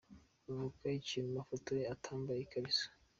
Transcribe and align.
Avuga 0.49 0.85
iki 0.99 1.17
ku 1.23 1.29
mafoto 1.37 1.69
ye 1.79 1.83
atambaye 1.93 2.39
ikariso?. 2.41 2.85